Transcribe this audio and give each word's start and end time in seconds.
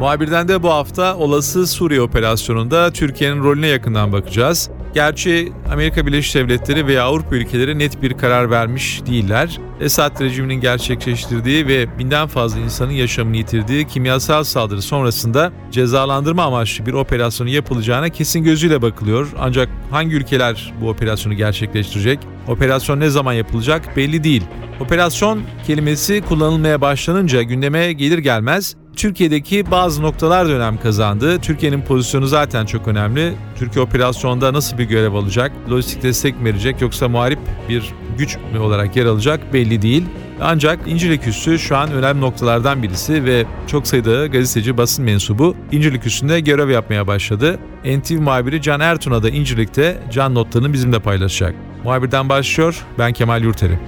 Muhabirden 0.00 0.48
de 0.48 0.62
bu 0.62 0.70
hafta 0.70 1.16
olası 1.16 1.66
Suriye 1.66 2.00
operasyonunda 2.00 2.92
Türkiye'nin 2.92 3.44
rolüne 3.44 3.66
yakından 3.66 4.12
bakacağız. 4.12 4.70
Gerçi 4.94 5.52
Amerika 5.72 6.06
Birleşik 6.06 6.34
Devletleri 6.34 6.86
veya 6.86 7.04
Avrupa 7.04 7.36
ülkeleri 7.36 7.78
net 7.78 8.02
bir 8.02 8.12
karar 8.12 8.50
vermiş 8.50 9.02
değiller. 9.06 9.60
Esad 9.80 10.20
rejiminin 10.20 10.60
gerçekleştirdiği 10.60 11.68
ve 11.68 11.98
binden 11.98 12.26
fazla 12.26 12.60
insanın 12.60 12.92
yaşamını 12.92 13.36
yitirdiği 13.36 13.86
kimyasal 13.86 14.44
saldırı 14.44 14.82
sonrasında 14.82 15.52
cezalandırma 15.70 16.44
amaçlı 16.44 16.86
bir 16.86 16.92
operasyonun 16.92 17.50
yapılacağına 17.50 18.08
kesin 18.08 18.44
gözüyle 18.44 18.82
bakılıyor. 18.82 19.28
Ancak 19.38 19.68
hangi 19.90 20.16
ülkeler 20.16 20.74
bu 20.80 20.88
operasyonu 20.88 21.36
gerçekleştirecek? 21.36 22.18
Operasyon 22.48 23.00
ne 23.00 23.10
zaman 23.10 23.32
yapılacak 23.32 23.96
belli 23.96 24.24
değil. 24.24 24.42
Operasyon 24.80 25.40
kelimesi 25.66 26.22
kullanılmaya 26.28 26.80
başlanınca 26.80 27.42
gündeme 27.42 27.92
gelir 27.92 28.18
gelmez 28.18 28.76
Türkiye'deki 28.96 29.70
bazı 29.70 30.02
noktalar 30.02 30.48
da 30.48 30.52
önem 30.52 30.80
kazandı. 30.80 31.38
Türkiye'nin 31.38 31.82
pozisyonu 31.82 32.26
zaten 32.26 32.66
çok 32.66 32.88
önemli. 32.88 33.32
Türkiye 33.58 33.84
operasyonda 33.84 34.52
nasıl 34.52 34.78
bir 34.78 34.84
görev 34.84 35.14
alacak? 35.14 35.52
Lojistik 35.70 36.02
destek 36.02 36.40
mi 36.40 36.44
verecek 36.44 36.80
yoksa 36.80 37.08
muharip 37.08 37.38
bir 37.68 37.92
güç 38.18 38.36
mü 38.52 38.58
olarak 38.58 38.96
yer 38.96 39.06
alacak 39.06 39.52
belli 39.52 39.82
değil. 39.82 40.04
Ancak 40.40 40.78
İncirlik 40.86 41.26
Üssü 41.26 41.58
şu 41.58 41.76
an 41.76 41.92
önemli 41.92 42.20
noktalardan 42.20 42.82
birisi 42.82 43.24
ve 43.24 43.44
çok 43.66 43.86
sayıda 43.86 44.26
gazeteci 44.26 44.76
basın 44.76 45.04
mensubu 45.04 45.56
İncirlik 45.72 46.06
Üssü'nde 46.06 46.40
görev 46.40 46.68
yapmaya 46.68 47.06
başladı. 47.06 47.58
NTV 47.84 48.20
muhabiri 48.20 48.62
Can 48.62 48.80
Ertun'a 48.80 49.22
da 49.22 49.30
İncirlik'te 49.30 49.98
can 50.12 50.34
notlarını 50.34 50.72
bizimle 50.72 50.98
paylaşacak. 50.98 51.54
Muhabirden 51.84 52.28
başlıyor, 52.28 52.84
ben 52.98 53.12
Kemal 53.12 53.42
Yurteri. 53.42 53.78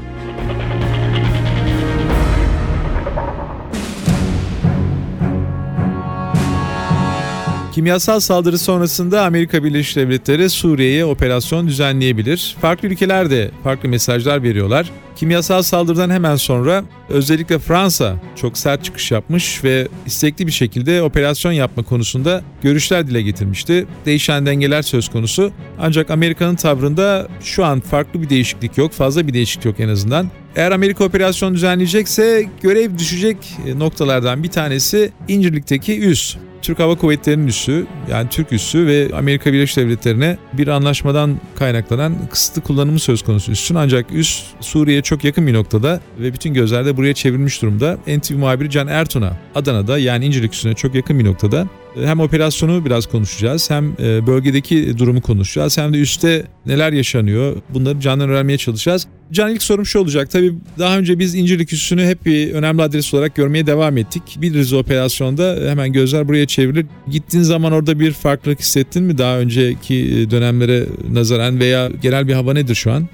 Kimyasal 7.79 8.21
saldırı 8.21 8.59
sonrasında 8.59 9.25
Amerika 9.25 9.65
Birleşik 9.65 9.97
Devletleri 9.97 10.51
Suriye'ye 10.51 11.05
operasyon 11.05 11.69
düzenleyebilir. 11.69 12.57
Farklı 12.61 12.89
ülkeler 12.89 13.31
de 13.31 13.51
farklı 13.65 13.89
mesajlar 13.89 14.43
veriyorlar. 14.43 14.91
Kimyasal 15.17 15.63
saldırıdan 15.63 16.11
hemen 16.11 16.37
sonra 16.37 16.85
özellikle 17.09 17.59
Fransa 17.59 18.17
çok 18.37 18.59
sert 18.59 18.85
çıkış 18.85 19.11
yapmış 19.11 19.65
ve 19.65 19.89
istekli 20.07 20.47
bir 20.47 20.53
şekilde 20.53 21.03
operasyon 21.03 21.53
yapma 21.53 21.83
konusunda 21.83 22.43
görüşler 22.63 23.07
dile 23.07 23.23
getirmişti. 23.23 23.87
Değişen 24.07 24.47
dengeler 24.47 24.83
söz 24.83 25.09
konusu. 25.09 25.53
Ancak 25.81 26.11
Amerika'nın 26.11 26.57
tavrında 26.57 27.29
şu 27.43 27.65
an 27.65 27.81
farklı 27.81 28.23
bir 28.23 28.31
değişiklik 28.31 28.79
yok, 28.79 28.93
fazla 28.93 29.27
bir 29.27 29.35
değişiklik 29.35 29.65
yok 29.65 29.81
en 29.81 29.89
azından. 29.89 30.31
Eğer 30.57 30.73
Amerika 30.73 31.05
operasyon 31.05 31.55
düzenleyecekse 31.55 32.47
görev 32.63 32.99
düşecek 32.99 33.37
noktalardan 33.77 34.43
bir 34.43 34.51
tanesi 34.51 35.13
İncirlik'teki 35.29 36.01
üs. 36.01 36.37
Türk 36.63 36.79
Hava 36.79 36.95
Kuvvetleri'nin 36.95 37.47
üssü 37.47 37.87
yani 38.11 38.29
Türk 38.29 38.53
üssü 38.53 38.87
ve 38.87 39.09
Amerika 39.17 39.53
Birleşik 39.53 39.77
Devletleri'ne 39.77 40.39
bir 40.53 40.69
anlaşmadan 40.69 41.41
kaynaklanan 41.59 42.15
kısıtlı 42.31 42.63
kullanımı 42.63 42.99
söz 42.99 43.23
konusu 43.23 43.53
üssün. 43.53 43.75
Ancak 43.75 44.13
üs 44.13 44.43
Suriye'ye 44.61 45.03
çok 45.03 45.25
yakın 45.25 45.47
bir 45.47 45.55
noktada 45.55 46.01
ve 46.19 46.33
bütün 46.33 46.55
gözler 46.55 46.87
de 46.87 46.97
buraya 46.97 47.15
çevrilmiş 47.15 47.63
durumda. 47.63 47.99
NTV 48.07 48.35
muhabiri 48.35 48.71
Can 48.71 48.87
Ertun'a 48.87 49.37
Adana'da 49.55 49.99
yani 49.99 50.27
İncirlik 50.27 50.55
üssüne 50.55 50.75
çok 50.75 50.95
yakın 50.95 51.19
bir 51.19 51.25
noktada 51.25 51.67
hem 52.05 52.21
operasyonu 52.21 52.85
biraz 52.85 53.07
konuşacağız 53.07 53.71
hem 53.71 53.93
e, 54.01 54.27
bölgedeki 54.27 54.99
durumu 54.99 55.23
konuşacağız 55.23 55.79
hem 55.79 55.95
de 55.95 55.99
üstte 55.99 56.43
neler 56.67 56.93
yaşanıyor 56.93 57.57
bunları 57.69 58.01
candan 58.01 58.31
öğrenmeye 58.31 58.59
çalışacağız. 58.59 59.09
Can 59.33 59.51
ilk 59.51 59.63
sorum 59.63 59.87
şu 59.87 59.99
olacak. 59.99 60.31
Tabii 60.31 60.55
daha 60.79 60.99
önce 60.99 61.19
biz 61.19 61.35
İncirlik 61.35 61.73
Üssü'nü 61.73 62.05
hep 62.05 62.27
bir 62.27 62.55
önemli 62.55 62.83
adres 62.83 63.15
olarak 63.15 63.35
görmeye 63.35 63.67
devam 63.67 63.99
ettik. 63.99 64.23
Biliriz 64.37 64.73
operasyonda 64.73 65.57
hemen 65.71 65.93
gözler 65.93 66.29
buraya 66.29 66.47
çevrilir. 66.47 66.87
Gittiğin 67.11 67.45
zaman 67.45 67.73
orada 67.73 68.01
bir 68.01 68.13
farklılık 68.13 68.61
hissettin 68.61 69.05
mi 69.05 69.19
daha 69.19 69.39
önceki 69.39 70.31
dönemlere 70.31 70.85
nazaran 71.13 71.61
veya 71.61 71.89
genel 72.03 72.29
bir 72.29 72.33
hava 72.33 72.53
nedir 72.53 72.75
şu 72.75 72.93
an? 72.93 73.09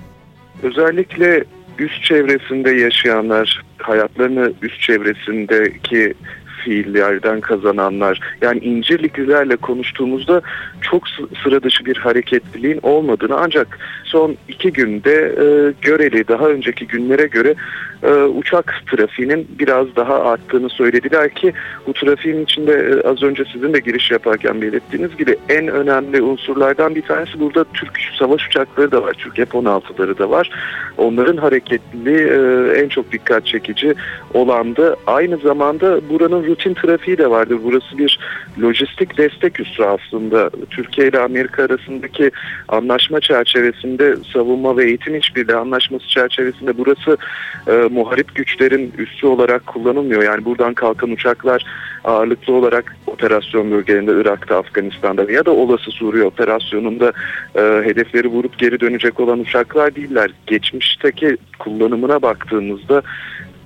Özellikle 0.63 1.45
üst 1.79 2.03
çevresinde 2.03 2.71
yaşayanlar, 2.71 3.63
hayatlarını 3.79 4.53
üst 4.63 4.81
çevresindeki 4.81 6.15
fiillerden 6.65 7.41
kazananlar. 7.41 8.21
Yani 8.43 8.59
İncirliklilerle 8.59 9.57
konuştuğumuzda 9.57 10.43
çok 10.81 11.09
sıra 11.43 11.63
dışı 11.63 11.85
bir 11.85 11.97
hareketliliğin 11.97 12.81
olmadığını 12.83 13.37
ancak 13.37 13.79
son 14.05 14.37
iki 14.49 14.73
günde 14.73 15.15
e, 15.15 15.47
göreli 15.83 16.29
daha 16.29 16.49
önceki 16.49 16.87
günlere 16.87 17.27
göre 17.27 17.55
e, 18.05 18.13
uçak 18.13 18.83
trafiğinin 18.87 19.49
biraz 19.59 19.97
daha 19.97 20.23
arttığını 20.23 20.69
söylediler 20.69 21.35
ki 21.35 21.53
bu 21.87 21.93
trafiğin 21.93 22.45
içinde 22.45 22.73
e, 22.73 23.09
az 23.09 23.23
önce 23.23 23.45
sizin 23.53 23.73
de 23.73 23.79
giriş 23.79 24.11
yaparken 24.11 24.63
belirttiğiniz 24.63 25.17
gibi 25.17 25.37
en 25.49 25.69
önemli 25.69 26.23
unsurlardan 26.23 26.95
bir 26.95 27.03
tanesi 27.03 27.41
burada 27.41 27.65
Türk 27.65 28.01
savaş 28.19 28.47
uçakları 28.47 28.93
da 28.93 29.03
var. 29.03 29.13
Türk 29.13 29.37
F-16'ları 29.37 30.19
da 30.19 30.31
var. 30.31 30.51
Onların 30.99 31.37
hareketliliği 31.37 32.29
e, 32.29 32.73
en 32.81 32.89
çok 32.89 33.13
dikkat 33.13 33.47
çekici 33.47 33.95
olandı. 34.35 34.97
Aynı 35.07 35.37
zamanda 35.37 36.09
buranın 36.09 36.47
rutin 36.47 36.75
trafiği 36.75 37.19
de 37.19 37.31
vardır. 37.31 37.59
Burası 37.65 37.99
bir 37.99 38.19
lojistik 38.63 39.19
destek 39.19 39.61
üssü 39.61 39.83
aslında. 39.83 40.51
Türkiye 40.71 41.09
ile 41.09 41.19
Amerika 41.19 41.63
arasındaki 41.63 42.31
anlaşma 42.69 43.21
çerçevesinde 43.21 44.17
savunma 44.33 44.77
ve 44.77 44.85
eğitim 44.85 45.17
işbirliği 45.17 45.57
anlaşması 45.57 46.09
çerçevesinde 46.09 46.79
burası 46.79 47.17
e, 47.69 47.89
muharip 47.95 48.35
güçlerin 48.35 48.93
üssü 48.99 49.27
olarak 49.27 49.67
kullanılmıyor. 49.67 50.23
Yani 50.23 50.45
buradan 50.45 50.75
kalkan 50.75 51.11
uçaklar 51.11 51.65
ağırlıklı 52.05 52.53
olarak 52.53 52.97
operasyon 53.07 53.71
bölgelerinde 53.71 54.21
Irak'ta, 54.21 54.59
Afganistan'da 54.59 55.33
ya 55.33 55.45
da 55.45 55.51
olası 55.51 55.91
Suriye 55.91 56.25
operasyonunda 56.25 57.13
e, 57.55 57.61
hedefleri 57.61 58.29
vurup 58.29 58.59
geri 58.59 58.81
dönecek 58.81 59.21
olan 59.21 59.39
uçaklar 59.39 59.95
değiller. 59.95 60.31
Geçmişteki 60.47 61.37
kullanımına 61.59 62.23
baktığımızda 62.23 63.03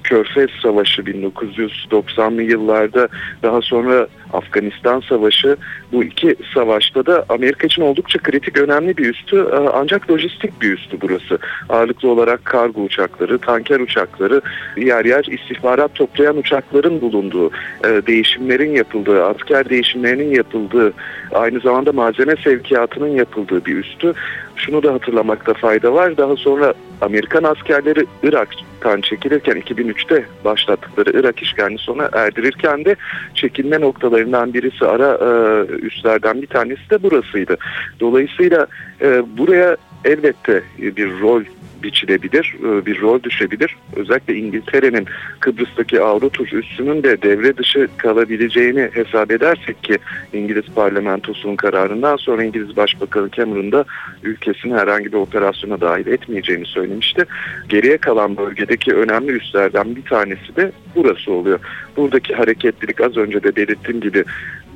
Körfez 0.04 0.50
Savaşı 0.62 1.02
1990'lı 1.02 2.42
yıllarda 2.42 3.08
daha 3.42 3.60
sonra 3.60 4.06
Afganistan 4.32 5.00
Savaşı 5.00 5.56
bu 5.92 6.04
iki 6.04 6.36
savaşta 6.54 7.06
da 7.06 7.24
Amerika 7.28 7.66
için 7.66 7.82
oldukça 7.82 8.18
kritik 8.18 8.58
önemli 8.58 8.96
bir 8.96 9.14
üstü 9.14 9.36
e, 9.36 9.56
ancak 9.74 10.10
lojistik 10.10 10.62
bir 10.62 10.72
üstü 10.72 11.00
burası. 11.00 11.38
Ağırlıklı 11.68 12.10
olarak 12.10 12.44
kargo 12.44 12.82
uçakları, 12.82 13.38
tanker 13.38 13.80
uçakları, 13.80 14.40
yer 14.76 15.04
yer 15.04 15.24
istihbarat 15.24 15.94
toplayan 15.94 16.36
uçakların 16.36 17.00
bulunduğu, 17.00 17.50
e, 17.84 18.06
değişimlerin 18.06 18.70
yapıldığı, 18.70 19.24
asker 19.24 19.70
değişimlerinin 19.70 20.34
yapıldığı, 20.34 20.92
aynı 21.34 21.60
zamanda 21.60 21.92
malzeme 21.92 22.34
sevkiyatının 22.44 23.08
yapıldığı 23.08 23.64
bir 23.64 23.76
üstü. 23.76 24.14
Şunu 24.56 24.82
da 24.82 24.92
hatırlamakta 24.92 25.54
fayda 25.54 25.94
var. 25.94 26.16
Daha 26.16 26.36
sonra 26.36 26.74
Amerikan 27.00 27.44
askerleri 27.44 28.06
Irak'tan 28.22 29.00
çekilirken 29.00 29.56
2003'te 29.56 30.24
başlattıkları 30.44 31.20
Irak 31.20 31.42
işgalini 31.42 31.78
sona 31.78 32.10
erdirirken 32.12 32.84
de 32.84 32.96
çekilme 33.34 33.80
noktalarından 34.18 34.54
birisi 34.54 34.86
ara 34.86 35.18
e, 35.18 35.66
üslerden 35.66 36.42
bir 36.42 36.46
tanesi 36.46 36.90
de 36.90 37.02
burasıydı. 37.02 37.56
Dolayısıyla 38.00 38.66
e, 39.00 39.22
buraya 39.38 39.76
elbette 40.04 40.62
bir 40.78 41.20
rol 41.20 41.42
biçilebilir, 41.82 42.54
e, 42.64 42.86
bir 42.86 43.00
rol 43.00 43.22
düşebilir. 43.22 43.76
Özellikle 43.96 44.34
İngiltere'nin 44.34 45.06
Kıbrıs'taki 45.40 46.00
Avrotuz 46.00 46.52
üssünün 46.52 47.02
de 47.02 47.22
devre 47.22 47.56
dışı 47.56 47.88
kalabileceğini 47.96 48.88
hesap 48.92 49.30
edersek 49.30 49.84
ki 49.84 49.98
İngiliz 50.32 50.64
parlamentosunun 50.74 51.56
kararından 51.56 52.16
sonra 52.16 52.44
İngiliz 52.44 52.76
Başbakanı 52.76 53.30
Cameron 53.30 53.72
da 53.72 53.84
ülkesini 54.22 54.74
herhangi 54.74 55.12
bir 55.12 55.18
operasyona 55.18 55.80
dahil 55.80 56.06
etmeyeceğini 56.06 56.66
söylemişti. 56.66 57.24
Geriye 57.68 57.98
kalan 57.98 58.36
bölgedeki 58.36 58.94
önemli 58.94 59.32
üslerden 59.32 59.96
bir 59.96 60.04
tanesi 60.04 60.56
de 60.56 60.72
burası 60.94 61.32
oluyor. 61.32 61.60
Buradaki 61.96 62.34
hareketlilik 62.34 63.00
az 63.00 63.16
önce 63.16 63.42
de 63.42 63.56
belirttiğim 63.56 64.00
gibi 64.00 64.24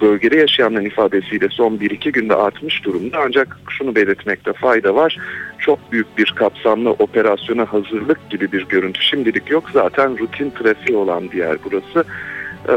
bölgede 0.03 0.37
yaşayanların 0.37 0.85
ifadesiyle 0.85 1.49
son 1.49 1.77
1-2 1.77 2.11
günde 2.11 2.35
artmış 2.35 2.85
durumda. 2.85 3.19
Ancak 3.27 3.59
şunu 3.71 3.95
belirtmekte 3.95 4.53
fayda 4.53 4.95
var. 4.95 5.19
Çok 5.59 5.93
büyük 5.93 6.19
bir 6.19 6.33
kapsamlı 6.37 6.91
operasyona 6.99 7.73
hazırlık 7.73 8.31
gibi 8.31 8.53
bir 8.53 8.69
görüntü 8.69 9.03
şimdilik 9.03 9.51
yok. 9.51 9.65
Zaten 9.73 10.19
rutin 10.19 10.51
trafiği 10.51 10.97
olan 10.97 11.31
bir 11.33 11.39
yer 11.39 11.57
burası. 11.65 12.05
Ee, 12.69 12.73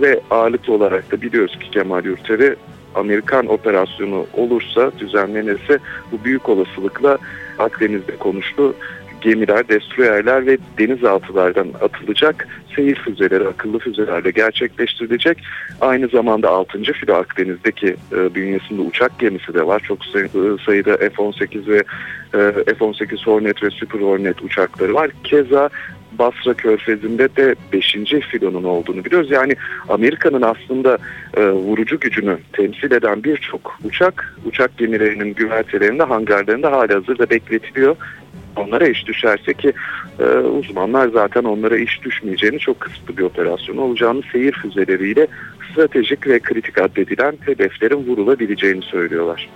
ve 0.00 0.20
ağırlıklı 0.30 0.72
olarak 0.72 1.12
da 1.12 1.22
biliyoruz 1.22 1.58
ki 1.58 1.70
Kemal 1.70 2.04
Yurteri 2.04 2.56
Amerikan 2.94 3.46
operasyonu 3.46 4.26
olursa, 4.36 4.92
düzenlenirse 4.98 5.78
bu 6.12 6.24
büyük 6.24 6.48
olasılıkla 6.48 7.18
Akdeniz'de 7.58 8.16
konuştu 8.16 8.74
gemiler, 9.20 9.68
destroyerler 9.68 10.46
ve 10.46 10.58
denizaltılardan 10.78 11.68
atılacak 11.82 12.48
seyir 12.76 12.96
füzeleri, 12.96 13.48
akıllı 13.48 13.78
füzelerle 13.78 14.30
gerçekleştirilecek. 14.30 15.38
Aynı 15.80 16.08
zamanda 16.08 16.50
6. 16.50 16.82
filo 16.82 17.14
Akdeniz'deki 17.14 17.96
e, 18.12 18.34
bünyesinde 18.34 18.82
uçak 18.82 19.18
gemisi 19.18 19.54
de 19.54 19.66
var. 19.66 19.82
Çok 19.88 20.04
sayıda 20.66 20.96
F-18 20.96 21.68
ve 21.68 21.78
e, 22.34 22.74
F-18 22.74 23.26
Hornet 23.26 23.62
ve 23.62 23.70
Super 23.70 24.00
Hornet 24.00 24.42
uçakları 24.42 24.94
var. 24.94 25.10
Keza 25.24 25.70
Basra 26.18 26.54
Körfezi'nde 26.54 27.28
de 27.36 27.54
5. 27.72 27.96
filonun 28.30 28.64
olduğunu 28.64 29.04
biliyoruz. 29.04 29.30
Yani 29.30 29.56
Amerika'nın 29.88 30.42
aslında 30.42 30.98
e, 31.36 31.48
vurucu 31.50 32.00
gücünü 32.00 32.38
temsil 32.52 32.92
eden 32.92 33.24
birçok 33.24 33.78
uçak, 33.84 34.38
uçak 34.44 34.78
gemilerinin 34.78 35.34
güvertelerinde, 35.34 36.02
hangarlarında 36.02 36.72
hala 36.72 36.94
hazırda 36.94 37.30
bekletiliyor 37.30 37.96
onlara 38.58 38.88
iş 38.88 39.06
düşerse 39.06 39.54
ki 39.54 39.72
e, 40.18 40.24
uzmanlar 40.38 41.08
zaten 41.08 41.44
onlara 41.44 41.78
iş 41.78 42.04
düşmeyeceğini 42.04 42.58
çok 42.58 42.80
kısıtlı 42.80 43.16
bir 43.16 43.22
operasyon 43.22 43.76
olacağını 43.76 44.22
seyir 44.32 44.52
füzeleriyle 44.52 45.26
stratejik 45.72 46.26
ve 46.26 46.38
kritik 46.38 46.78
addedilen 46.78 47.34
hedeflerin 47.40 48.06
vurulabileceğini 48.06 48.82
söylüyorlar. 48.82 49.48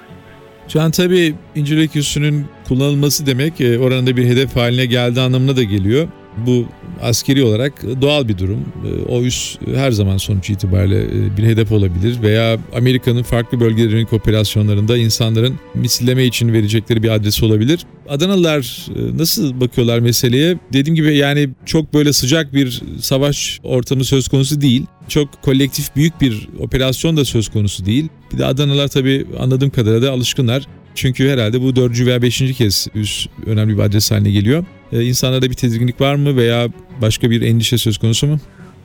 Can 0.69 0.91
tabi 0.91 1.35
İncirlik 1.55 1.97
üssünün 1.97 2.47
kullanılması 2.69 3.27
demek 3.27 3.61
e, 3.61 3.79
oranında 3.79 4.17
bir 4.17 4.25
hedef 4.25 4.57
haline 4.57 4.87
geldiği 4.87 5.21
anlamına 5.21 5.57
da 5.57 5.63
geliyor. 5.63 6.09
Bu 6.47 6.67
askeri 7.03 7.43
olarak 7.43 7.83
doğal 8.01 8.29
bir 8.29 8.39
durum. 8.39 8.61
E, 8.87 9.03
o 9.03 9.23
üs 9.23 9.57
her 9.75 9.91
zaman 9.91 10.17
sonuç 10.17 10.51
itibariyle 10.51 11.03
e, 11.03 11.37
bir 11.37 11.43
hedef 11.43 11.73
olabilir 11.73 12.23
veya 12.23 12.59
Amerika'nın 12.77 13.23
farklı 13.23 13.61
bölgelerinin 13.61 14.09
operasyonlarında 14.13 14.97
insanların 14.97 15.55
misilleme 15.75 16.25
için 16.25 16.53
verecekleri 16.53 17.03
bir 17.03 17.09
adres 17.09 17.43
olabilir. 17.43 17.81
Adanalılar 18.09 18.87
e, 18.97 19.19
nasıl 19.19 19.61
bakıyorlar 19.61 19.99
meseleye? 19.99 20.59
Dediğim 20.73 20.95
gibi 20.95 21.17
yani 21.17 21.49
çok 21.67 21.95
böyle 21.95 22.13
sıcak 22.13 22.55
bir 22.55 22.83
savaş 23.01 23.61
ortamı 23.63 24.05
söz 24.05 24.29
konusu 24.29 24.61
değil. 24.61 24.87
Çok 25.09 25.43
kolektif 25.43 25.97
büyük 25.97 26.21
bir 26.21 26.49
operasyon 26.59 27.17
da 27.17 27.25
söz 27.25 27.49
konusu 27.49 27.87
değil. 27.87 28.09
Bir 28.33 28.39
de 28.39 28.47
Adanalılar 28.47 28.89
tabii 28.89 29.27
anladığım 29.39 29.71
kadarıyla 29.71 30.03
da 30.03 30.13
alışkınlar. 30.13 30.67
Çünkü 30.95 31.29
herhalde 31.29 31.61
bu 31.63 31.77
dördüncü 31.77 32.07
veya 32.07 32.23
beşinci 32.23 32.55
kez 32.55 32.87
üst 32.95 33.29
önemli 33.47 33.77
bir 33.77 33.83
adres 33.83 34.11
haline 34.11 34.31
geliyor. 34.31 34.65
Ee, 34.93 35.03
insanlarda 35.03 35.51
bir 35.51 35.55
tedirginlik 35.55 36.01
var 36.01 36.15
mı 36.15 36.37
veya 36.37 36.69
başka 37.03 37.31
bir 37.31 37.43
endişe 37.43 37.79
söz 37.79 37.99
konusu 37.99 38.27
mu? 38.27 38.39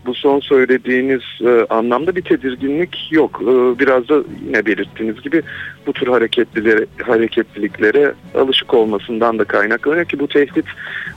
bu 0.08 0.14
son 0.14 0.40
söylediğiniz 0.40 1.22
e, 1.42 1.66
anlamda 1.70 2.16
bir 2.16 2.22
tedirginlik 2.22 3.08
yok. 3.12 3.42
E, 3.42 3.80
biraz 3.80 4.10
da 4.10 4.24
yine 4.46 4.66
belirttiğiniz 4.66 5.22
gibi 5.22 5.42
bu 5.88 5.94
tür 5.94 6.08
hareketlilere, 6.08 6.86
hareketliliklere 7.04 8.14
alışık 8.36 8.74
olmasından 8.74 9.40
da 9.40 9.44
kaynaklanıyor 9.44 10.06
ki 10.06 10.20
bu 10.20 10.28
tehdit 10.28 10.66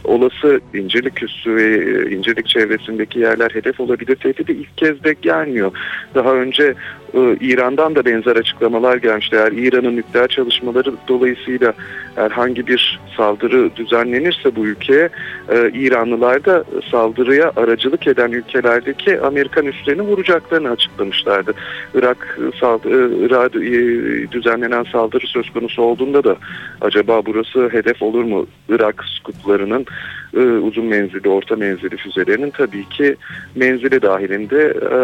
olası 0.04 0.60
İncirlik 0.74 1.22
üssü 1.22 1.56
ve 1.56 1.62
e, 1.62 2.10
İncirlik 2.14 2.46
çevresindeki 2.46 3.18
yerler 3.18 3.50
hedef 3.50 3.80
olabilir 3.80 4.16
tehdidi 4.16 4.52
ilk 4.52 4.78
kez 4.78 5.04
de 5.04 5.14
gelmiyor. 5.22 5.72
Daha 6.14 6.34
önce 6.34 6.74
e, 7.14 7.36
İran'dan 7.40 7.94
da 7.94 8.04
benzer 8.04 8.36
açıklamalar 8.36 8.96
gelmişti. 8.96 9.36
Eğer 9.36 9.52
İran'ın 9.52 9.96
nükleer 9.96 10.28
çalışmaları 10.28 10.94
dolayısıyla 11.08 11.72
herhangi 12.14 12.66
bir 12.66 13.00
saldırı 13.16 13.76
düzenlenirse 13.76 14.56
bu 14.56 14.66
ülkeye 14.66 15.08
e, 15.48 15.70
İranlılar 15.74 16.44
da 16.44 16.64
saldırıya 16.90 17.52
aracılık 17.56 18.06
eden 18.06 18.32
ülkelerdeki 18.32 19.20
Amerikan 19.20 19.66
üslerini 19.66 20.02
vuracaklarını 20.02 20.70
açıklamışlardı. 20.70 21.54
Irak 21.94 22.38
saldırı, 22.60 23.10
Irak 23.26 23.52
düzenlenen 24.32 24.84
saldırı 24.92 25.26
söz 25.26 25.50
konusu 25.50 25.82
olduğunda 25.82 26.24
da 26.24 26.36
acaba 26.80 27.26
burası 27.26 27.68
hedef 27.72 28.02
olur 28.02 28.24
mu? 28.24 28.46
Irak 28.68 29.04
skuplarının 29.18 29.86
e, 30.36 30.40
uzun 30.40 30.84
menzilli, 30.84 31.28
orta 31.28 31.56
menzilli 31.56 31.96
füzelerinin 31.96 32.50
tabii 32.50 32.88
ki 32.88 33.16
menzili 33.54 34.02
dahilinde 34.02 34.74
e, 34.90 34.98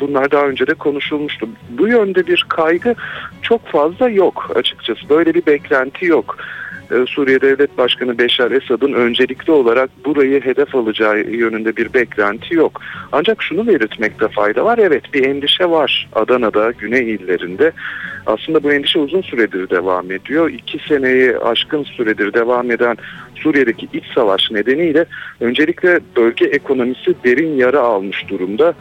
bunlar 0.00 0.30
daha 0.30 0.46
önce 0.46 0.66
de 0.66 0.74
konuşulmuştu. 0.74 1.48
Bu 1.70 1.88
yönde 1.88 2.26
bir 2.26 2.46
kaygı 2.48 2.94
çok 3.42 3.66
fazla 3.66 4.08
yok 4.08 4.50
açıkçası. 4.54 5.08
Böyle 5.08 5.34
bir 5.34 5.46
beklenti 5.46 6.06
yok. 6.06 6.36
E, 6.90 7.06
Suriye 7.06 7.40
Devlet 7.40 7.78
Başkanı 7.78 8.18
Beşar 8.18 8.50
Esad'ın 8.50 8.92
öncelikli 8.92 9.50
olarak 9.50 9.90
burayı 10.04 10.40
hedef 10.40 10.74
alacağı 10.74 11.18
yönünde 11.18 11.76
bir 11.76 11.94
beklenti 11.94 12.54
yok. 12.54 12.80
Ancak 13.12 13.42
şunu 13.42 13.66
belirtmekte 13.66 14.28
fayda 14.28 14.64
var. 14.64 14.78
Evet 14.78 15.14
bir 15.14 15.24
endişe 15.24 15.70
var 15.70 16.08
Adana'da, 16.14 16.70
Güney 16.70 17.14
illerinde. 17.14 17.72
Aslında 18.26 18.62
bu 18.62 18.72
endişe 18.72 18.98
uzun 18.98 19.22
süredir 19.22 19.70
devam 19.70 20.10
ediyor. 20.10 20.50
İki 20.50 20.78
seneyi 20.88 21.38
aşkın 21.38 21.82
süredir 21.82 22.34
devam 22.34 22.70
eden 22.70 22.96
Suriye'deki 23.36 23.88
iç 23.92 24.04
savaş 24.14 24.50
nedeniyle 24.50 25.04
öncelikle 25.40 26.00
bölge 26.16 26.44
ekonomisi 26.44 27.14
derin 27.24 27.56
yara 27.56 27.80
almış 27.80 28.28
durumda. 28.28 28.74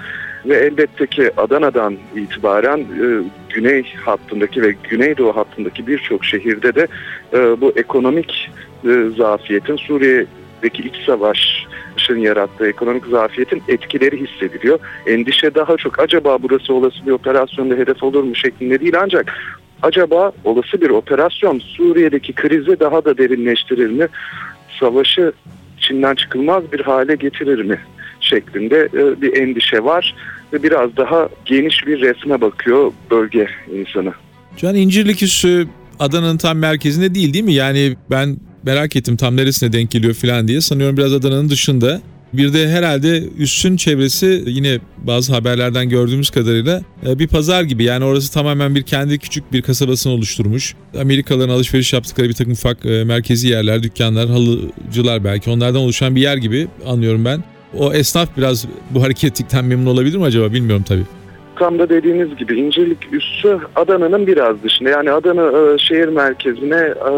Ve 0.46 0.56
elbette 0.56 1.08
ki 1.08 1.32
Adana'dan 1.38 1.98
itibaren 2.16 2.80
e, 2.80 3.24
güney 3.50 3.94
hattındaki 4.06 4.62
ve 4.62 4.76
güneydoğu 4.90 5.36
hattındaki 5.36 5.88
birçok 5.88 6.26
şehirde 6.26 6.76
de 6.76 6.88
e, 7.34 7.62
bu 7.62 7.74
ekonomik 7.76 8.50
e, 8.84 8.90
zafiyetin 9.18 9.76
Suriye'deki 9.76 10.84
iç 10.84 10.96
savaşın 11.06 12.18
yarattığı 12.18 12.68
ekonomik 12.68 13.06
zafiyetin 13.06 13.64
etkileri 13.68 14.28
hissediliyor. 14.28 14.80
Endişe 15.08 15.56
daha 15.56 15.78
çok 15.78 16.00
acaba 16.00 16.38
burası 16.42 16.74
olası 16.74 17.06
bir 17.06 17.12
operasyonda 17.12 17.76
hedef 17.76 18.04
olur 18.04 18.24
mu 18.24 18.36
şeklinde 18.36 18.80
değil 18.80 18.96
ancak 19.02 19.34
acaba 19.82 20.32
olası 20.44 20.82
bir 20.82 20.90
operasyon 20.90 21.60
Suriye'deki 21.60 22.34
krizi 22.34 22.80
daha 22.80 23.06
da 23.06 23.18
derinleştirir 23.18 23.90
mi? 23.90 24.08
Savaşı 24.80 25.34
içinden 25.78 26.16
çıkılmaz 26.16 26.72
bir 26.72 26.80
hale 26.80 27.16
getirir 27.16 27.64
mi? 27.64 27.80
şeklinde 28.26 28.90
e, 28.94 29.22
bir 29.22 29.38
endişe 29.38 29.84
var 29.84 30.16
ve 30.54 30.64
biraz 30.64 30.98
daha 30.98 31.30
geniş 31.46 31.88
bir 31.88 32.02
resme 32.02 32.42
bakıyor 32.42 32.92
bölge 33.12 33.48
insanı. 33.76 34.14
Can 34.58 34.76
İncirlik 34.76 35.24
Üssü 35.24 35.68
Adana'nın 36.00 36.38
tam 36.38 36.58
merkezinde 36.58 37.16
değil 37.16 37.34
değil 37.34 37.46
mi? 37.46 37.54
Yani 37.54 37.96
ben 38.12 38.38
merak 38.64 38.96
ettim 38.96 39.18
tam 39.18 39.38
neresine 39.38 39.74
denk 39.74 39.92
geliyor 39.92 40.14
falan 40.14 40.48
diye. 40.48 40.62
Sanıyorum 40.62 40.98
biraz 40.98 41.14
Adana'nın 41.14 41.50
dışında. 41.50 42.02
Bir 42.38 42.54
de 42.54 42.70
herhalde 42.70 43.24
üssün 43.38 43.78
çevresi 43.78 44.44
yine 44.46 44.80
bazı 44.98 45.34
haberlerden 45.34 45.90
gördüğümüz 45.90 46.30
kadarıyla 46.30 46.82
e, 47.08 47.20
bir 47.20 47.28
pazar 47.28 47.64
gibi. 47.64 47.84
Yani 47.84 48.06
orası 48.06 48.34
tamamen 48.34 48.76
bir 48.76 48.84
kendi 48.84 49.20
küçük 49.20 49.54
bir 49.54 49.62
kasabasını 49.62 50.14
oluşturmuş. 50.14 50.76
Amerikalıların 51.00 51.54
alışveriş 51.54 51.94
yaptıkları 51.94 52.30
bir 52.30 52.34
takım 52.34 52.54
ufak 52.54 52.86
e, 52.86 53.04
merkezi 53.04 53.48
yerler, 53.48 53.84
dükkanlar, 53.84 54.30
halıcılar 54.30 55.24
belki 55.24 55.50
onlardan 55.50 55.82
oluşan 55.82 56.16
bir 56.16 56.22
yer 56.22 56.38
gibi 56.38 56.68
anlıyorum 56.86 57.26
ben. 57.26 57.44
O 57.78 57.94
esnaf 57.94 58.38
biraz 58.38 58.66
bu 58.92 59.04
hareketlikten 59.04 59.66
memnun 59.66 59.86
olabilir 59.86 60.18
mi 60.18 60.24
acaba 60.24 60.54
bilmiyorum 60.54 60.86
tabii. 60.88 61.06
Tam 61.60 61.80
da 61.80 61.90
dediğiniz 61.90 62.36
gibi 62.36 62.60
İncirlik 62.60 63.14
üssü 63.14 63.60
Adana'nın 63.76 64.28
biraz 64.28 64.64
dışında. 64.64 64.90
Yani 64.90 65.12
Adana 65.12 65.74
e, 65.74 65.78
şehir 65.78 66.08
merkezine 66.08 66.94
e, 67.06 67.10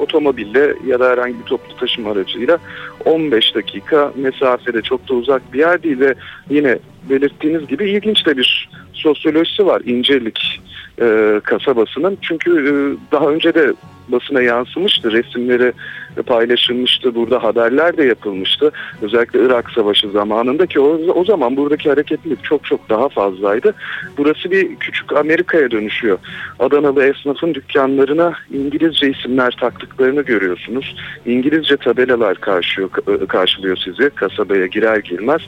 otomobille 0.00 0.74
ya 0.86 1.00
da 1.00 1.10
herhangi 1.10 1.38
bir 1.38 1.44
toplu 1.44 1.76
taşıma 1.76 2.10
aracıyla 2.10 2.58
15 3.04 3.54
dakika 3.54 4.12
mesafede 4.16 4.82
çok 4.82 5.08
da 5.08 5.14
uzak 5.14 5.52
bir 5.52 5.58
yer 5.58 5.82
değil 5.82 6.00
ve 6.00 6.14
yine 6.50 6.78
belirttiğiniz 7.10 7.66
gibi 7.66 7.90
ilginç 7.90 8.26
de 8.26 8.36
bir 8.36 8.68
sosyolojisi 8.92 9.66
var 9.66 9.82
İncirlik 9.84 10.60
e, 11.00 11.40
kasabasının. 11.44 12.18
Çünkü 12.22 12.50
e, 12.50 12.72
daha 13.12 13.26
önce 13.26 13.54
de 13.54 13.72
basına 14.12 14.42
yansımıştı. 14.42 15.12
Resimleri 15.12 15.72
paylaşılmıştı. 16.22 17.14
Burada 17.14 17.42
haberler 17.42 17.96
de 17.96 18.04
yapılmıştı. 18.04 18.72
Özellikle 19.02 19.44
Irak 19.46 19.70
Savaşı 19.70 20.10
zamanında 20.10 20.66
ki 20.66 20.80
o, 20.80 20.98
o 21.14 21.24
zaman 21.24 21.56
buradaki 21.56 21.88
hareketlilik 21.88 22.44
çok 22.44 22.64
çok 22.64 22.88
daha 22.88 23.08
fazlaydı. 23.08 23.74
Burası 24.18 24.50
bir 24.50 24.76
küçük 24.76 25.16
Amerika'ya 25.16 25.70
dönüşüyor. 25.70 26.18
Adanalı 26.58 27.04
esnafın 27.04 27.54
dükkanlarına 27.54 28.32
İngilizce 28.52 29.10
isimler 29.10 29.56
taktıklarını 29.60 30.22
görüyorsunuz. 30.22 30.96
İngilizce 31.26 31.76
tabelalar 31.76 32.34
karşılıyor, 32.34 32.90
karşılıyor 33.28 33.76
sizi 33.76 34.10
kasabaya 34.10 34.66
girer 34.66 34.96
girmez. 34.96 35.40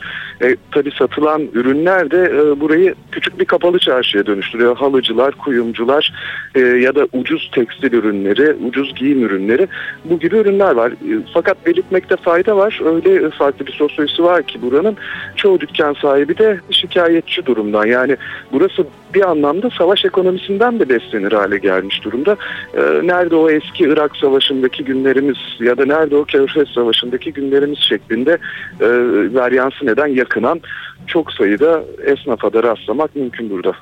E, 0.43 0.57
tabii 0.73 0.90
satılan 0.99 1.49
ürünler 1.55 2.11
de 2.11 2.33
e, 2.35 2.61
burayı 2.61 2.95
küçük 3.12 3.40
bir 3.40 3.45
kapalı 3.45 3.79
çarşıya 3.79 4.26
dönüştürüyor. 4.26 4.76
Halıcılar, 4.76 5.35
kuyumcular 5.35 6.12
e, 6.55 6.61
ya 6.61 6.95
da 6.95 7.09
ucuz 7.12 7.50
tekstil 7.55 7.93
ürünleri, 7.93 8.50
ucuz 8.54 8.95
giyim 8.95 9.25
ürünleri 9.25 9.69
bu 10.04 10.19
gibi 10.19 10.37
ürünler 10.37 10.75
var. 10.75 10.90
E, 10.92 11.23
fakat 11.35 11.66
belirtmekte 11.66 12.16
fayda 12.16 12.57
var. 12.57 12.80
Öyle 12.85 13.30
farklı 13.30 13.66
bir 13.66 13.73
sosyolojisi 13.73 14.23
var 14.23 14.42
ki 14.42 14.62
buranın 14.62 14.97
çoğu 15.37 15.61
dükkan 15.61 15.92
sahibi 15.92 16.38
de 16.38 16.61
şikayetçi 16.71 17.47
durumdan. 17.47 17.87
Yani 17.87 18.16
burası 18.52 18.87
bir 19.14 19.30
anlamda 19.30 19.71
savaş 19.71 20.04
ekonomisinden 20.04 20.80
de 20.80 20.88
beslenir 20.88 21.33
hale 21.33 21.59
gelmiş 21.59 22.04
durumda. 22.04 22.37
E, 22.75 22.80
nerede 23.07 23.37
o 23.37 23.50
eski 23.50 23.85
Irak 23.85 24.16
Savaşı'ndaki 24.16 24.85
günlerimiz 24.85 25.38
ya 25.61 25.78
da 25.78 25.87
nerede 25.87 26.16
o 26.16 26.25
Körfez 26.25 26.69
Savaşı'ndaki 26.69 27.33
günlerimiz 27.33 27.78
şeklinde 27.78 28.38
e, 28.80 28.87
varyansı 29.35 29.87
neden 29.87 30.07
yakınan 30.07 30.61
çok 31.07 31.33
sayıda 31.33 31.83
esnafa 32.04 32.52
da 32.52 32.62
rastlamak 32.62 33.16
mümkün 33.16 33.50
burada. 33.50 33.73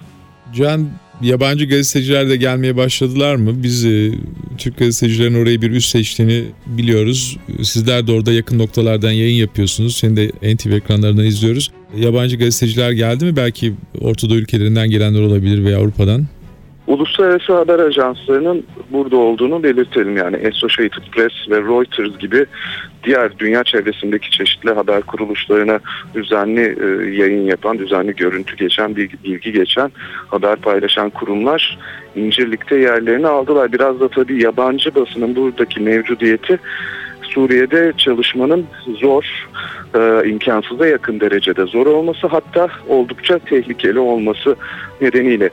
Can 0.54 0.88
Yabancı 1.22 1.64
gazeteciler 1.64 2.28
de 2.28 2.36
gelmeye 2.36 2.76
başladılar 2.76 3.36
mı? 3.36 3.62
Biz 3.62 3.84
e, 3.84 4.12
Türk 4.58 4.78
gazetecilerin 4.78 5.34
orayı 5.34 5.62
bir 5.62 5.70
üst 5.70 5.88
seçtiğini 5.88 6.44
biliyoruz. 6.66 7.36
Sizler 7.62 8.06
de 8.06 8.12
orada 8.12 8.32
yakın 8.32 8.58
noktalardan 8.58 9.12
yayın 9.12 9.36
yapıyorsunuz. 9.36 9.96
Seni 9.96 10.16
de 10.16 10.54
NTV 10.54 10.70
ekranlarından 10.72 11.24
izliyoruz. 11.24 11.70
Yabancı 11.98 12.36
gazeteciler 12.36 12.92
geldi 12.92 13.24
mi? 13.24 13.36
Belki 13.36 13.74
Ortadoğu 14.00 14.36
ülkelerinden 14.36 14.90
gelenler 14.90 15.20
olabilir 15.20 15.64
veya 15.64 15.78
Avrupa'dan. 15.78 16.26
Uluslararası 16.88 17.54
haber 17.54 17.78
ajanslarının 17.78 18.66
burada 18.90 19.16
olduğunu 19.16 19.62
belirtelim. 19.62 20.16
Yani 20.16 20.36
Associated 20.48 21.02
Press 21.12 21.32
ve 21.50 21.56
Reuters 21.56 22.18
gibi 22.18 22.46
diğer 23.04 23.38
dünya 23.38 23.64
çevresindeki 23.64 24.30
çeşitli 24.30 24.70
haber 24.70 25.02
kuruluşlarına 25.02 25.80
düzenli 26.14 26.60
e, 26.60 27.16
yayın 27.16 27.44
yapan, 27.44 27.78
düzenli 27.78 28.16
görüntü 28.16 28.56
geçen, 28.56 28.96
bilgi, 28.96 29.24
bilgi 29.24 29.52
geçen, 29.52 29.92
haber 30.28 30.56
paylaşan 30.56 31.10
kurumlar 31.10 31.78
İncirlik'te 32.16 32.76
yerlerini 32.76 33.26
aldılar. 33.26 33.72
Biraz 33.72 34.00
da 34.00 34.08
tabii 34.08 34.42
yabancı 34.42 34.94
basının 34.94 35.36
buradaki 35.36 35.80
mevcudiyeti 35.80 36.58
Suriye'de 37.38 37.92
çalışmanın 37.96 38.66
zor, 39.00 39.48
e, 39.94 40.28
imkansıza 40.28 40.86
yakın 40.86 41.20
derecede 41.20 41.66
zor 41.66 41.86
olması 41.86 42.26
hatta 42.26 42.68
oldukça 42.88 43.38
tehlikeli 43.38 43.98
olması 43.98 44.56
nedeniyle 45.00 45.50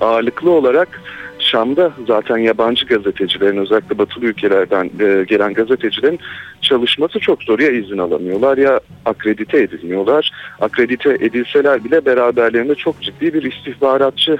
ağırlıklı 0.00 0.50
olarak 0.50 1.00
Şam'da 1.38 1.92
zaten 2.06 2.36
yabancı 2.36 2.86
gazetecilerin 2.86 3.56
özellikle 3.56 3.98
batılı 3.98 4.24
ülkelerden 4.24 4.84
e, 4.84 5.24
gelen 5.24 5.54
gazetecilerin 5.54 6.18
çalışması 6.60 7.20
çok 7.20 7.42
zor. 7.42 7.58
Ya 7.58 7.70
izin 7.70 7.98
alamıyorlar 7.98 8.58
ya 8.58 8.80
akredite 9.04 9.58
edilmiyorlar. 9.58 10.30
Akredite 10.60 11.10
edilseler 11.10 11.84
bile 11.84 12.04
beraberlerinde 12.04 12.74
çok 12.74 13.02
ciddi 13.02 13.34
bir 13.34 13.42
istihbaratçı 13.42 14.38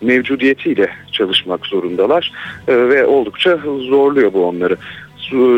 mevcudiyetiyle 0.00 0.88
çalışmak 1.12 1.66
zorundalar 1.66 2.32
e, 2.68 2.76
ve 2.76 3.06
oldukça 3.06 3.58
zorluyor 3.88 4.32
bu 4.32 4.46
onları. 4.46 4.76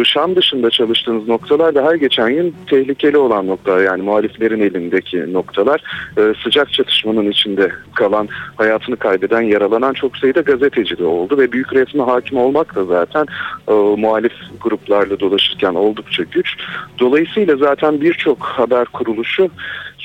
Şam 0.05 0.37
dışında 0.37 0.71
çalıştığınız 0.71 1.29
noktalar 1.29 1.75
da 1.75 1.85
her 1.85 1.95
geçen 1.95 2.33
gün 2.35 2.55
tehlikeli 2.71 3.19
olan 3.19 3.47
noktalar 3.47 3.81
yani 3.81 4.03
muhaliflerin 4.03 4.61
elindeki 4.61 5.33
noktalar 5.33 5.83
e, 6.17 6.35
sıcak 6.45 6.73
çatışmanın 6.73 7.31
içinde 7.31 7.73
kalan 7.95 8.29
hayatını 8.57 8.97
kaybeden 8.97 9.41
yaralanan 9.41 9.93
çok 9.93 10.17
sayıda 10.17 10.41
gazeteci 10.41 10.99
de 10.99 11.05
oldu 11.05 11.39
ve 11.39 11.53
büyük 11.53 11.73
resme 11.73 12.03
hakim 12.03 12.39
olmak 12.39 12.75
da 12.75 12.85
zaten 12.85 13.27
e, 13.69 13.73
muhalif 13.73 14.33
gruplarla 14.61 15.21
dolaşırken 15.21 15.75
oldukça 15.75 16.23
güç. 16.23 16.57
Dolayısıyla 16.99 17.57
zaten 17.57 18.01
birçok 18.01 18.43
haber 18.43 18.85
kuruluşu 18.85 19.51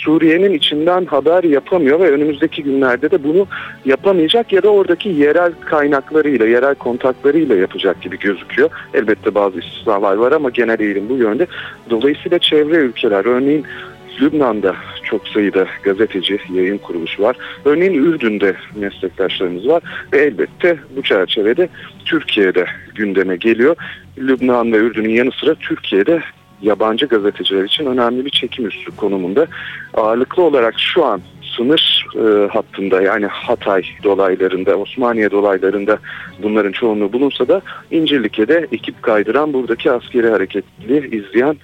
Suriye'nin 0.04 0.54
içinden 0.54 1.06
haber 1.06 1.44
yapamıyor 1.44 2.00
ve 2.00 2.12
önümüzdeki 2.12 2.64
günlerde 2.64 3.12
de 3.12 3.24
bunu 3.24 3.48
yapamayacak 3.86 4.54
ya 4.54 4.64
da 4.64 4.70
oradaki 4.70 5.10
yerel 5.10 5.52
kaynaklarıyla, 5.66 6.48
yerel 6.48 6.76
kontaklarıyla 6.76 7.56
yapacak 7.56 8.02
gibi 8.02 8.20
gözüküyor. 8.20 8.70
Elbette 8.94 9.36
bazı 9.36 9.60
istisnalar 9.60 10.16
var 10.16 10.32
ama 10.32 10.50
genel 10.50 10.80
eğilim 10.80 11.10
bu 11.10 11.18
yönde. 11.18 11.48
Dolayısıyla 11.90 12.40
çevre 12.40 12.76
ülkeler, 12.76 13.26
örneğin 13.26 13.66
Lübnan'da 14.22 14.76
çok 15.04 15.28
sayıda 15.28 15.68
gazeteci, 15.84 16.40
yayın 16.54 16.78
kuruluşu 16.78 17.24
var. 17.24 17.36
Örneğin 17.66 17.94
Ürdün'de 17.94 18.56
meslektaşlarımız 18.76 19.68
var 19.68 19.84
ve 20.14 20.18
elbette 20.18 20.78
bu 20.96 21.04
çerçevede 21.04 21.70
Türkiye'de 22.06 22.66
gündeme 22.96 23.36
geliyor. 23.36 23.76
Lübnan 24.18 24.74
ve 24.74 24.78
Ürdün'ün 24.78 25.10
yanı 25.10 25.32
sıra 25.32 25.56
Türkiye'de 25.56 26.22
yabancı 26.62 27.06
gazeteciler 27.06 27.64
için 27.64 27.86
önemli 27.86 28.26
bir 28.26 28.30
çekim 28.30 28.68
üssü 28.68 28.92
konumunda. 28.96 29.48
Ağırlıklı 29.94 30.44
olarak 30.44 30.80
şu 30.80 31.06
an 31.06 31.22
sınır 31.58 32.06
e, 32.16 32.48
hattında 32.48 33.02
yani 33.02 33.26
Hatay 33.26 33.84
dolaylarında, 34.04 34.76
Osmaniye 34.76 35.32
dolaylarında 35.32 35.98
bunların 36.44 36.72
çoğunluğu 36.72 37.14
bulunsa 37.14 37.48
da 37.48 37.62
İncirlik'e 37.92 38.68
ekip 38.72 39.04
kaydıran 39.04 39.54
buradaki 39.54 39.92
askeri 39.92 40.30
hareketli 40.30 41.18
izleyen 41.18 41.58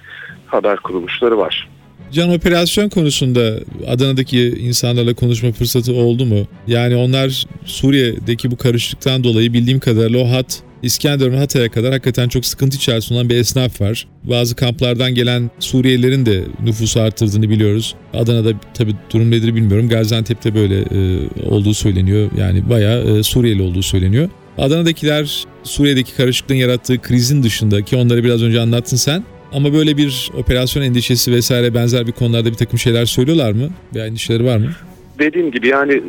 haber 0.46 0.76
kuruluşları 0.76 1.38
var. 1.38 1.68
Can 2.12 2.30
operasyon 2.30 2.88
konusunda 2.88 3.54
Adana'daki 3.88 4.40
insanlarla 4.48 5.14
konuşma 5.14 5.52
fırsatı 5.52 5.92
oldu 5.92 6.26
mu? 6.26 6.46
Yani 6.66 6.96
onlar 6.96 7.46
Suriye'deki 7.64 8.50
bu 8.50 8.56
karışıklıktan 8.56 9.24
dolayı 9.24 9.52
bildiğim 9.52 9.80
kadarıyla 9.80 10.20
o 10.20 10.30
hat 10.30 10.62
İskenderun 10.86 11.36
Hatay'a 11.36 11.70
kadar 11.70 11.92
hakikaten 11.92 12.28
çok 12.28 12.46
sıkıntı 12.46 12.76
içerisinde 12.76 13.18
olan 13.18 13.28
bir 13.28 13.36
esnaf 13.36 13.80
var. 13.80 14.06
Bazı 14.24 14.56
kamplardan 14.56 15.14
gelen 15.14 15.50
Suriyelilerin 15.60 16.26
de 16.26 16.44
nüfusu 16.62 17.00
arttırdığını 17.00 17.50
biliyoruz. 17.50 17.94
Adana'da 18.14 18.52
tabi 18.74 18.94
durum 19.12 19.30
nedir 19.30 19.54
bilmiyorum. 19.54 19.88
Gaziantep'te 19.88 20.54
böyle 20.54 20.80
e, 20.80 21.28
olduğu 21.48 21.74
söyleniyor. 21.74 22.30
Yani 22.38 22.70
bayağı 22.70 23.18
e, 23.18 23.22
Suriyeli 23.22 23.62
olduğu 23.62 23.82
söyleniyor. 23.82 24.28
Adana'dakiler 24.58 25.44
Suriye'deki 25.62 26.14
karışıklığın 26.14 26.54
yarattığı 26.54 27.02
krizin 27.02 27.42
dışında 27.42 27.82
ki 27.82 27.96
onları 27.96 28.24
biraz 28.24 28.42
önce 28.42 28.60
anlattın 28.60 28.96
sen. 28.96 29.24
Ama 29.52 29.72
böyle 29.72 29.96
bir 29.96 30.30
operasyon 30.38 30.82
endişesi 30.82 31.32
vesaire 31.32 31.74
benzer 31.74 32.06
bir 32.06 32.12
konularda 32.12 32.50
bir 32.50 32.56
takım 32.56 32.78
şeyler 32.78 33.06
söylüyorlar 33.06 33.52
mı? 33.52 33.70
Veya 33.94 34.06
endişeleri 34.06 34.44
var 34.44 34.56
mı? 34.56 34.70
Dediğim 35.18 35.50
gibi 35.50 35.68
yani 35.68 36.02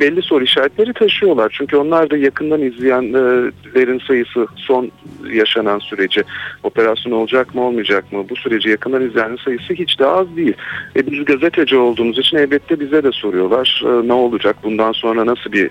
belli 0.00 0.22
soru 0.22 0.44
işaretleri 0.44 0.92
taşıyorlar. 0.92 1.54
Çünkü 1.58 1.76
onlar 1.76 2.10
da 2.10 2.16
yakından 2.16 2.62
izleyenlerin 2.62 3.98
sayısı 3.98 4.46
son 4.56 4.90
yaşanan 5.32 5.78
süreci 5.78 6.22
operasyon 6.62 7.12
olacak 7.12 7.54
mı 7.54 7.62
olmayacak 7.62 8.12
mı 8.12 8.24
bu 8.30 8.36
süreci 8.36 8.68
yakından 8.68 9.06
izleyenin 9.06 9.36
sayısı 9.36 9.74
hiç 9.74 9.98
de 9.98 10.06
az 10.06 10.36
değil. 10.36 10.54
E 10.96 11.10
biz 11.10 11.24
gazeteci 11.24 11.76
olduğumuz 11.76 12.18
için 12.18 12.36
elbette 12.36 12.80
bize 12.80 13.02
de 13.02 13.12
soruyorlar 13.12 13.82
e, 13.86 14.08
ne 14.08 14.12
olacak 14.12 14.56
bundan 14.62 14.92
sonra 14.92 15.26
nasıl 15.26 15.52
bir 15.52 15.70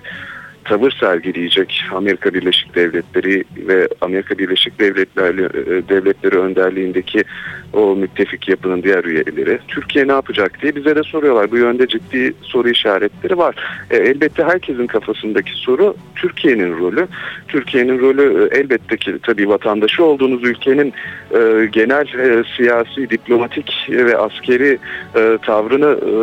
tavır 0.64 0.90
sergileyecek 0.90 1.84
Amerika 1.94 2.34
Birleşik 2.34 2.74
Devletleri 2.74 3.44
ve 3.56 3.88
Amerika 4.00 4.38
Birleşik 4.38 4.80
Devletleri, 4.80 5.42
e, 5.42 5.88
Devletleri 5.88 6.38
önderliğindeki 6.38 7.24
o 7.72 7.96
müttefik 7.96 8.48
yapının 8.48 8.82
diğer 8.82 9.04
üyeleri 9.04 9.58
Türkiye 9.68 10.08
ne 10.08 10.12
yapacak 10.12 10.62
diye 10.62 10.76
bize 10.76 10.96
de 10.96 11.02
soruyorlar. 11.02 11.50
Bu 11.50 11.56
yönde 11.56 11.86
ciddi 11.86 12.32
soru 12.42 12.68
işaretleri 12.68 13.38
var. 13.38 13.54
E, 13.90 13.96
elbette 13.96 14.44
herkesin 14.44 14.86
kafasındaki 14.86 15.52
soru 15.54 15.94
Türkiye'nin 16.16 16.78
rolü. 16.78 17.06
Türkiye'nin 17.48 17.98
rolü 17.98 18.48
e, 18.52 18.58
elbette 18.58 18.96
ki 18.96 19.14
tabii 19.22 19.48
vatandaşı 19.48 20.04
olduğunuz 20.04 20.44
ülkenin 20.44 20.92
e, 21.34 21.68
genel 21.72 22.06
e, 22.18 22.44
siyasi, 22.56 23.10
diplomatik 23.10 23.86
ve 23.88 24.16
askeri 24.16 24.78
e, 25.16 25.38
tavrını 25.46 25.98
e, 26.02 26.14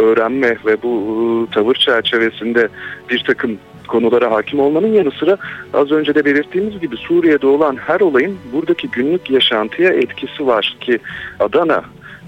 öğrenme 0.00 0.56
ve 0.66 0.82
bu 0.82 1.48
e, 1.50 1.54
tavır 1.54 1.74
çerçevesinde 1.74 2.68
bir 3.10 3.24
takım 3.26 3.58
konulara 3.88 4.30
hakim 4.30 4.60
olmanın 4.60 4.92
yanı 4.92 5.10
sıra 5.10 5.36
az 5.74 5.90
önce 5.90 6.14
de 6.14 6.24
belirttiğimiz 6.24 6.80
gibi 6.80 6.96
Suriye'de 6.96 7.46
olan 7.46 7.76
her 7.76 8.00
olayın 8.00 8.38
buradaki 8.52 8.88
günlük 8.88 9.30
yaşantıya 9.30 9.92
etkisi 9.92 10.46
var 10.46 10.76
ki 10.80 10.98
Adana 11.40 11.82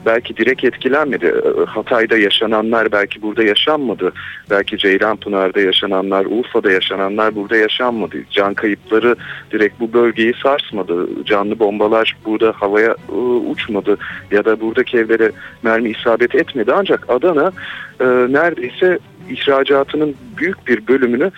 belki 0.07 0.37
direkt 0.37 0.65
etkilenmedi. 0.65 1.27
Ee, 1.27 1.65
Hatay'da 1.65 2.19
yaşananlar 2.19 2.93
belki 2.93 3.23
burada 3.23 3.43
yaşanmadı. 3.43 4.13
Belki 4.51 4.79
Ceylanpınar'da 4.79 5.61
yaşananlar, 5.61 6.27
Urfa'da 6.27 6.71
yaşananlar 6.71 7.35
burada 7.35 7.57
yaşanmadı. 7.57 8.17
Can 8.31 8.55
kayıpları 8.55 9.17
direkt 9.53 9.81
bu 9.81 9.93
bölgeyi 9.93 10.35
sarsmadı. 10.43 11.25
Canlı 11.25 11.59
bombalar 11.59 12.17
burada 12.25 12.53
havaya 12.57 12.97
ıı, 13.13 13.17
uçmadı 13.51 13.99
ya 14.31 14.45
da 14.45 14.61
buradaki 14.61 14.99
evlere 14.99 15.33
mermi 15.63 15.91
isabet 15.91 16.35
etmedi. 16.35 16.73
Ancak 16.75 17.11
Adana 17.11 17.53
e, 18.01 18.05
neredeyse 18.07 18.99
ihracatının 19.31 20.17
büyük 20.37 20.67
bir 20.67 20.87
bölümünü 20.87 21.31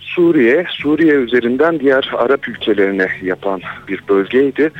Suriye, 0.00 0.66
Suriye 0.70 1.14
üzerinden 1.14 1.80
diğer 1.80 2.10
Arap 2.16 2.48
ülkelerine 2.48 3.08
yapan 3.22 3.60
bir 3.88 4.02
bölgeydi. 4.08 4.70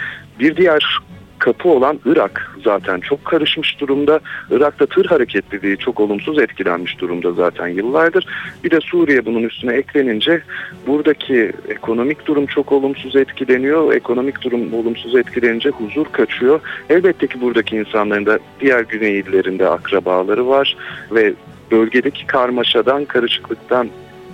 Bir 0.40 0.56
diğer 0.56 0.98
kapı 1.38 1.68
olan 1.68 2.00
Irak 2.04 2.56
zaten 2.64 3.00
çok 3.00 3.24
karışmış 3.24 3.80
durumda. 3.80 4.20
Irak'ta 4.50 4.86
tır 4.86 5.06
hareketliliği 5.06 5.76
çok 5.76 6.00
olumsuz 6.00 6.38
etkilenmiş 6.38 7.00
durumda 7.00 7.32
zaten 7.32 7.68
yıllardır. 7.68 8.26
Bir 8.64 8.70
de 8.70 8.80
Suriye 8.80 9.26
bunun 9.26 9.42
üstüne 9.42 9.72
eklenince 9.72 10.42
buradaki 10.86 11.52
ekonomik 11.68 12.26
durum 12.26 12.46
çok 12.46 12.72
olumsuz 12.72 13.16
etkileniyor. 13.16 13.92
Ekonomik 13.94 14.42
durum 14.42 14.74
olumsuz 14.74 15.16
etkilenince 15.16 15.70
huzur 15.70 16.06
kaçıyor. 16.12 16.60
Elbette 16.90 17.26
ki 17.26 17.40
buradaki 17.40 17.76
insanların 17.76 18.26
da 18.26 18.38
diğer 18.60 18.80
güney 18.80 19.18
illerinde 19.18 19.68
akrabaları 19.68 20.48
var 20.48 20.76
ve 21.10 21.34
bölgedeki 21.70 22.26
karmaşadan, 22.26 23.04
karışıklıktan 23.04 23.88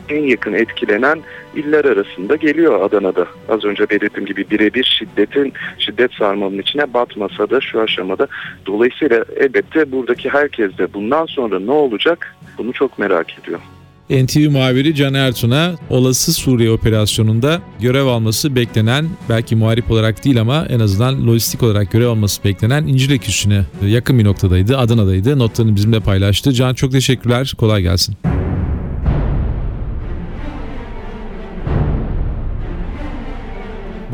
en 0.08 0.22
yakın 0.22 0.52
etkilenen 0.52 1.22
iller 1.54 1.84
arasında 1.84 2.36
geliyor 2.36 2.82
Adana'da. 2.82 3.26
Az 3.48 3.64
önce 3.64 3.90
belirttiğim 3.90 4.26
gibi 4.26 4.50
birebir 4.50 4.96
şiddetin 4.98 5.52
şiddet 5.78 6.12
sarmalının 6.12 6.58
içine 6.58 6.94
batmasa 6.94 7.50
da 7.50 7.60
şu 7.60 7.80
aşamada. 7.80 8.28
Dolayısıyla 8.66 9.24
elbette 9.36 9.92
buradaki 9.92 10.28
herkes 10.28 10.78
de 10.78 10.94
bundan 10.94 11.26
sonra 11.26 11.58
ne 11.60 11.70
olacak 11.70 12.34
bunu 12.58 12.72
çok 12.72 12.98
merak 12.98 13.38
ediyor. 13.38 13.60
NTV 14.10 14.50
muhabiri 14.50 14.94
Can 14.94 15.14
Ertun'a 15.14 15.74
olası 15.90 16.32
Suriye 16.32 16.70
operasyonunda 16.70 17.62
görev 17.80 18.06
alması 18.06 18.56
beklenen 18.56 19.08
belki 19.28 19.56
muharip 19.56 19.90
olarak 19.90 20.24
değil 20.24 20.40
ama 20.40 20.66
en 20.66 20.80
azından 20.80 21.26
lojistik 21.26 21.62
olarak 21.62 21.90
görev 21.92 22.08
alması 22.08 22.44
beklenen 22.44 22.86
İncirlik 22.86 23.28
üssüne 23.28 23.64
yakın 23.86 24.18
bir 24.18 24.24
noktadaydı. 24.24 24.78
Adana'daydı. 24.78 25.38
Notlarını 25.38 25.76
bizimle 25.76 26.00
paylaştı. 26.00 26.52
Can 26.52 26.74
çok 26.74 26.92
teşekkürler. 26.92 27.54
Kolay 27.58 27.82
gelsin. 27.82 28.16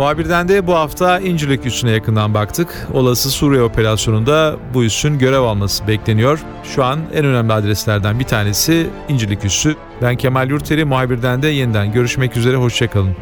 Muhabirden 0.00 0.48
de 0.48 0.66
bu 0.66 0.74
hafta 0.74 1.20
İncirlik 1.20 1.66
üssüne 1.66 1.90
yakından 1.90 2.34
baktık. 2.34 2.88
Olası 2.92 3.30
Suriye 3.30 3.62
operasyonunda 3.62 4.56
bu 4.74 4.84
üssün 4.84 5.18
görev 5.18 5.40
alması 5.40 5.88
bekleniyor. 5.88 6.38
Şu 6.64 6.84
an 6.84 7.00
en 7.14 7.24
önemli 7.24 7.52
adreslerden 7.52 8.18
bir 8.20 8.24
tanesi 8.24 8.86
İncirlik 9.08 9.44
üssü. 9.44 9.76
Ben 10.02 10.16
Kemal 10.16 10.50
Yurteri, 10.50 10.84
muhabirden 10.84 11.42
de 11.42 11.48
yeniden 11.48 11.92
görüşmek 11.92 12.36
üzere, 12.36 12.56
hoşçakalın. 12.56 13.16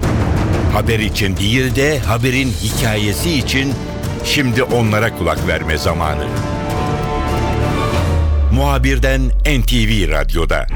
Haber 0.73 0.99
için 0.99 1.37
değil 1.37 1.77
de 1.77 1.99
haberin 1.99 2.49
hikayesi 2.49 3.31
için 3.35 3.73
şimdi 4.25 4.63
onlara 4.63 5.17
kulak 5.17 5.49
verme 5.49 5.79
zamanı. 5.79 6.27
Muhabirden 8.55 9.21
NTV 9.29 10.11
Radyo'da. 10.11 10.67